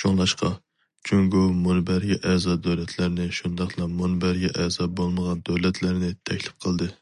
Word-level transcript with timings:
شۇڭلاشقا، 0.00 0.50
جۇڭگو 1.10 1.44
مۇنبەرگە 1.60 2.18
ئەزا 2.32 2.56
دۆلەتلەرنى 2.66 3.28
شۇنداقلا 3.40 3.88
مۇنبەرگە 4.02 4.52
ئەزا 4.64 4.90
بولمىغان 5.00 5.42
دۆلەتلەرنى 5.50 6.12
تەكلىپ 6.30 6.68
قىلدى. 6.68 6.92